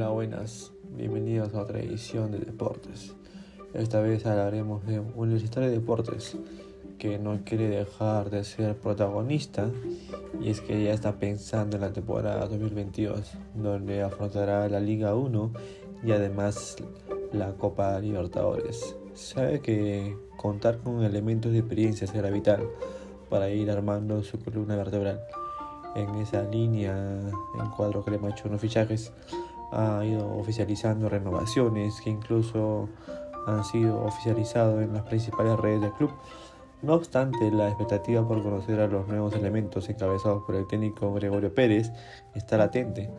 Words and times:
Hola, 0.00 0.12
buenas. 0.12 0.72
Bienvenidos 0.96 1.52
a 1.52 1.60
otra 1.60 1.78
edición 1.78 2.30
de 2.30 2.38
Deportes. 2.38 3.12
Esta 3.74 4.00
vez 4.00 4.24
hablaremos 4.24 4.86
de 4.86 4.98
un 4.98 5.12
Universitario 5.14 5.68
de 5.68 5.78
Deportes 5.78 6.38
que 6.96 7.18
no 7.18 7.38
quiere 7.44 7.68
dejar 7.68 8.30
de 8.30 8.42
ser 8.44 8.78
protagonista 8.78 9.70
y 10.40 10.48
es 10.48 10.62
que 10.62 10.82
ya 10.82 10.94
está 10.94 11.18
pensando 11.18 11.76
en 11.76 11.82
la 11.82 11.92
temporada 11.92 12.46
2022 12.46 13.32
donde 13.54 14.02
afrontará 14.02 14.66
la 14.70 14.80
Liga 14.80 15.14
1 15.14 15.52
y 16.02 16.12
además 16.12 16.76
la 17.34 17.52
Copa 17.52 18.00
Libertadores. 18.00 18.96
Sabe 19.12 19.60
que 19.60 20.16
contar 20.38 20.78
con 20.78 21.04
elementos 21.04 21.52
de 21.52 21.58
experiencia 21.58 22.06
será 22.06 22.30
vital 22.30 22.66
para 23.28 23.50
ir 23.50 23.70
armando 23.70 24.22
su 24.22 24.38
columna 24.38 24.76
vertebral 24.76 25.20
en 25.94 26.14
esa 26.16 26.42
línea 26.42 26.92
en 26.92 27.70
cuadro 27.76 28.02
crema 28.02 28.30
hecho 28.30 28.48
unos 28.48 28.60
fichajes 28.60 29.12
ha 29.72 30.04
ido 30.04 30.36
oficializando 30.36 31.08
renovaciones 31.08 32.00
que 32.00 32.10
incluso 32.10 32.88
han 33.46 33.64
sido 33.64 34.04
oficializados 34.04 34.82
en 34.82 34.92
las 34.92 35.02
principales 35.04 35.58
redes 35.58 35.80
del 35.80 35.92
club. 35.92 36.10
No 36.82 36.94
obstante, 36.94 37.50
la 37.50 37.68
expectativa 37.68 38.26
por 38.26 38.42
conocer 38.42 38.80
a 38.80 38.86
los 38.86 39.06
nuevos 39.06 39.34
elementos 39.34 39.88
encabezados 39.88 40.42
por 40.44 40.56
el 40.56 40.66
técnico 40.66 41.12
Gregorio 41.12 41.54
Pérez 41.54 41.92
está 42.34 42.56
latente, 42.56 43.10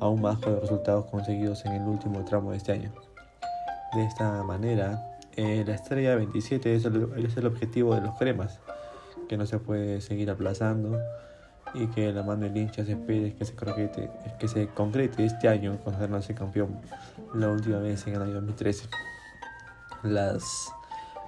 aún 0.00 0.20
más 0.20 0.38
con 0.38 0.54
los 0.54 0.62
resultados 0.62 1.06
conseguidos 1.06 1.64
en 1.64 1.72
el 1.72 1.82
último 1.82 2.24
tramo 2.24 2.50
de 2.50 2.56
este 2.56 2.72
año. 2.72 2.92
De 3.94 4.04
esta 4.04 4.42
manera, 4.42 5.16
eh, 5.36 5.62
la 5.66 5.74
estrella 5.74 6.16
27 6.16 6.74
es 6.74 6.84
el, 6.84 7.24
es 7.24 7.36
el 7.36 7.46
objetivo 7.46 7.94
de 7.94 8.00
los 8.00 8.18
cremas, 8.18 8.58
que 9.28 9.36
no 9.36 9.46
se 9.46 9.58
puede 9.58 10.00
seguir 10.00 10.30
aplazando 10.30 10.98
y 11.74 11.88
que 11.88 12.12
la 12.12 12.22
mano 12.22 12.42
del 12.42 12.56
hincha 12.56 12.84
se 12.84 12.92
espere 12.92 13.34
que 13.34 13.44
se 13.44 13.54
concrete, 13.54 14.10
que 14.38 14.48
se 14.48 14.68
concrete 14.68 15.24
este 15.24 15.48
año 15.48 15.76
con 15.82 15.94
hacerse 15.94 16.34
campeón 16.34 16.80
la 17.34 17.48
última 17.50 17.78
vez 17.78 18.06
en 18.06 18.14
el 18.14 18.22
año 18.22 18.34
2013. 18.34 18.88
Las, 20.04 20.72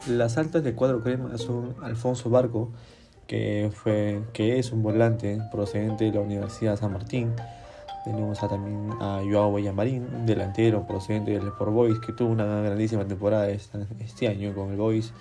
las 0.08 0.38
altas 0.38 0.62
de 0.62 0.74
cuadro 0.74 1.02
crema 1.02 1.36
son 1.38 1.74
Alfonso 1.82 2.30
Barco, 2.30 2.70
que, 3.26 3.70
fue, 3.74 4.22
que 4.32 4.58
es 4.58 4.70
un 4.70 4.82
volante 4.82 5.40
procedente 5.50 6.04
de 6.04 6.12
la 6.12 6.20
Universidad 6.20 6.78
San 6.78 6.92
Martín. 6.92 7.32
Tenemos 8.04 8.40
a, 8.44 8.48
también 8.48 8.90
a 9.00 9.20
Joao 9.28 9.54
Villamarín, 9.54 10.06
un 10.14 10.26
delantero 10.26 10.86
procedente 10.86 11.32
del 11.32 11.48
Sport 11.48 11.72
Boys, 11.72 11.98
que 11.98 12.12
tuvo 12.12 12.30
una 12.30 12.44
grandísima 12.60 13.04
temporada 13.04 13.48
este, 13.48 13.78
este 13.98 14.28
año 14.28 14.54
con 14.54 14.70
el 14.70 14.76
Boys, 14.76 15.12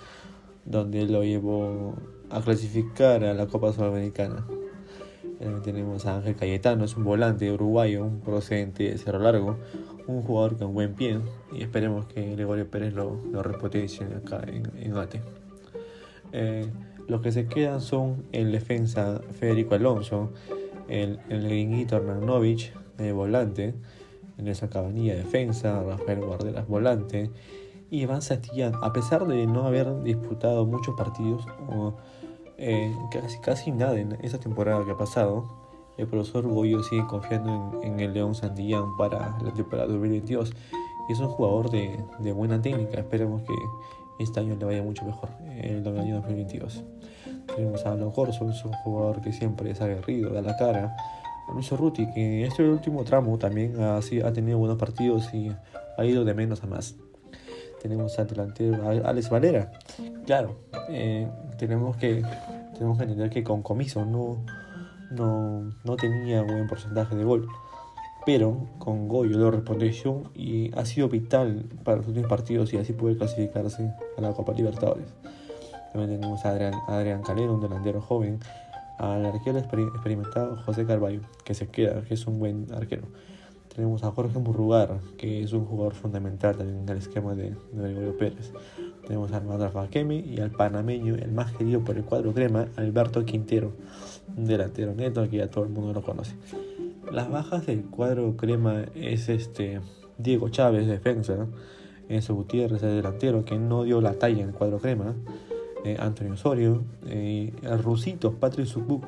donde 0.64 1.04
lo 1.06 1.24
llevó 1.24 1.94
a 2.30 2.40
clasificar 2.40 3.24
a 3.24 3.34
la 3.34 3.46
Copa 3.48 3.72
Sudamericana. 3.72 4.44
También 5.38 5.62
tenemos 5.62 6.06
a 6.06 6.16
Ángel 6.16 6.36
Cayetano, 6.36 6.84
es 6.84 6.96
un 6.96 7.04
volante 7.04 7.50
uruguayo, 7.52 8.04
un 8.04 8.20
procedente 8.20 8.90
de 8.90 8.98
Cerro 8.98 9.18
Largo, 9.18 9.56
un 10.06 10.22
jugador 10.22 10.56
con 10.56 10.72
buen 10.72 10.94
pie 10.94 11.18
y 11.52 11.62
esperemos 11.62 12.06
que 12.06 12.32
Gregorio 12.32 12.70
Pérez 12.70 12.94
lo, 12.94 13.20
lo 13.30 13.42
repotencie 13.42 14.06
acá 14.06 14.42
en, 14.46 14.70
en 14.80 14.96
ATE. 14.96 15.20
Eh, 16.32 16.66
los 17.06 17.20
que 17.20 17.32
se 17.32 17.46
quedan 17.46 17.80
son 17.80 18.24
el 18.32 18.50
defensa 18.50 19.20
Federico 19.38 19.74
Alonso, 19.74 20.32
el, 20.88 21.20
el 21.28 21.44
gringuito 21.44 21.96
Hernán 21.96 22.24
Novich, 22.24 22.72
de 22.96 23.12
volante, 23.12 23.74
esa 24.44 24.68
cabanilla 24.68 25.14
defensa, 25.14 25.82
Rafael 25.82 26.20
Guarderas 26.20 26.66
volante, 26.66 27.30
y 27.90 28.02
Iván 28.02 28.22
Santillán, 28.22 28.74
a 28.82 28.92
pesar 28.92 29.26
de 29.26 29.46
no 29.46 29.66
haber 29.66 30.02
disputado 30.02 30.66
muchos 30.66 30.94
partidos, 30.96 31.44
eh, 32.58 32.94
casi, 33.10 33.38
casi 33.40 33.72
nada 33.72 33.98
en 33.98 34.16
esta 34.22 34.38
temporada 34.38 34.84
que 34.84 34.92
ha 34.92 34.96
pasado, 34.96 35.44
el 35.96 36.06
profesor 36.06 36.46
Goyo 36.46 36.82
sigue 36.82 37.06
confiando 37.06 37.80
en, 37.82 37.94
en 37.94 38.00
el 38.00 38.12
León 38.12 38.34
Santillán 38.34 38.96
para 38.96 39.38
la 39.42 39.52
temporada 39.52 39.88
2022 39.88 40.52
y 41.08 41.12
es 41.12 41.20
un 41.20 41.28
jugador 41.28 41.70
de, 41.70 41.98
de, 42.18 42.32
buena 42.32 42.60
técnica. 42.60 43.00
Esperemos 43.00 43.42
que 43.42 43.54
este 44.18 44.40
año 44.40 44.56
le 44.56 44.64
vaya 44.64 44.82
mucho 44.82 45.04
mejor, 45.04 45.30
el 45.62 45.86
año 45.86 46.16
2022. 46.16 46.84
Tenemos 47.54 47.86
a 47.86 47.92
Alan 47.92 48.10
Corso, 48.10 48.50
es 48.50 48.64
un 48.64 48.72
jugador 48.72 49.20
que 49.20 49.32
siempre 49.32 49.70
es 49.70 49.80
aguerrido, 49.80 50.30
da 50.30 50.42
la 50.42 50.56
cara. 50.56 50.96
Luis 51.52 51.70
Ruti, 51.70 52.10
que 52.12 52.40
en 52.40 52.46
este 52.50 52.68
último 52.68 53.04
tramo 53.04 53.38
también 53.38 53.80
ha, 53.80 53.98
ha 53.98 54.32
tenido 54.32 54.58
buenos 54.58 54.78
partidos 54.78 55.32
y 55.32 55.52
ha 55.96 56.04
ido 56.04 56.24
de 56.24 56.34
menos 56.34 56.62
a 56.64 56.66
más 56.66 56.96
tenemos 57.88 58.18
al 58.18 58.26
delantero 58.26 58.88
Alex 58.88 59.30
Valera. 59.30 59.70
Claro, 60.24 60.56
eh, 60.90 61.28
tenemos, 61.58 61.96
que, 61.96 62.22
tenemos 62.74 62.98
que 62.98 63.04
entender 63.04 63.30
que 63.30 63.44
con 63.44 63.62
Comiso 63.62 64.04
no, 64.04 64.44
no, 65.10 65.72
no 65.84 65.96
tenía 65.96 66.42
buen 66.42 66.66
porcentaje 66.66 67.14
de 67.14 67.24
gol. 67.24 67.48
Pero 68.24 68.66
con 68.78 69.06
Goyo 69.06 69.38
lo 69.38 69.52
respondió 69.52 69.88
y 70.34 70.76
ha 70.76 70.84
sido 70.84 71.08
vital 71.08 71.64
para 71.84 71.98
los 71.98 72.08
últimos 72.08 72.28
partidos 72.28 72.74
y 72.74 72.76
así 72.76 72.92
puede 72.92 73.16
clasificarse 73.16 73.92
a 74.18 74.20
la 74.20 74.32
Copa 74.32 74.52
Libertadores. 74.52 75.06
También 75.92 76.20
tenemos 76.20 76.44
a 76.44 76.50
Adrián, 76.50 76.74
Adrián 76.88 77.22
Calero, 77.22 77.54
un 77.54 77.60
delantero 77.60 78.00
joven, 78.00 78.40
al 78.98 79.24
arquero 79.24 79.58
experimentado 79.58 80.56
José 80.64 80.84
Carballo, 80.86 81.20
que 81.44 81.54
se 81.54 81.68
queda, 81.68 82.02
que 82.02 82.14
es 82.14 82.26
un 82.26 82.40
buen 82.40 82.66
arquero. 82.74 83.06
Tenemos 83.76 84.02
a 84.04 84.10
Jorge 84.10 84.38
Murrugar, 84.38 85.02
que 85.18 85.42
es 85.42 85.52
un 85.52 85.66
jugador 85.66 85.92
fundamental 85.92 86.56
también 86.56 86.78
en 86.78 86.88
el 86.88 86.96
esquema 86.96 87.34
de, 87.34 87.50
de 87.50 87.92
Gregorio 87.92 88.16
Pérez. 88.16 88.50
Tenemos 89.06 89.32
a 89.32 89.36
Armando 89.36 89.68
Fakemi 89.68 90.20
y 90.20 90.40
al 90.40 90.50
panameño, 90.50 91.14
el 91.14 91.30
más 91.30 91.52
querido 91.52 91.84
por 91.84 91.94
el 91.98 92.04
cuadro 92.04 92.32
crema, 92.32 92.68
Alberto 92.76 93.22
Quintero, 93.26 93.74
un 94.34 94.46
delantero 94.46 94.94
neto 94.94 95.28
que 95.28 95.36
ya 95.36 95.50
todo 95.50 95.64
el 95.64 95.70
mundo 95.70 95.92
lo 95.92 96.02
conoce. 96.02 96.34
Las 97.12 97.30
bajas 97.30 97.66
del 97.66 97.84
cuadro 97.84 98.34
crema 98.38 98.86
es 98.94 99.28
este 99.28 99.82
Diego 100.16 100.48
Chávez, 100.48 100.86
defensa, 100.86 101.36
¿no? 101.36 101.48
Enzo 102.08 102.34
Gutiérrez, 102.34 102.82
el 102.82 102.96
delantero, 102.96 103.44
que 103.44 103.58
no 103.58 103.84
dio 103.84 104.00
la 104.00 104.14
talla 104.14 104.42
en 104.42 104.48
el 104.48 104.54
cuadro 104.54 104.78
crema. 104.78 105.14
Eh, 105.84 105.98
Antonio 106.00 106.32
Osorio, 106.32 106.82
eh, 107.08 107.52
el 107.62 107.82
rusito 107.82 108.32
Patrick 108.32 108.68
Subuk 108.68 109.04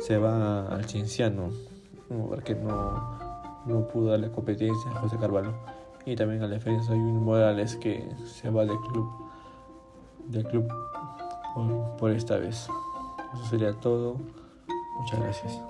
se 0.00 0.18
va 0.18 0.66
al 0.66 0.86
Cienciano, 0.86 1.50
porque 2.08 2.56
no 2.56 3.27
no 3.68 3.86
pudo 3.86 4.10
darle 4.10 4.30
competencia 4.30 4.90
a 4.90 5.00
José 5.00 5.16
Carvalho 5.18 5.52
y 6.06 6.16
también 6.16 6.42
al 6.42 6.50
defensa 6.50 6.92
Junior 6.92 7.20
Morales 7.20 7.76
que 7.76 8.08
se 8.24 8.50
va 8.50 8.64
del 8.64 8.78
club 8.78 9.08
del 10.26 10.44
club 10.44 10.68
por, 11.54 11.96
por 11.96 12.10
esta 12.10 12.36
vez. 12.36 12.68
Eso 13.34 13.44
sería 13.44 13.72
todo. 13.72 14.16
Muchas 14.98 15.20
gracias. 15.20 15.60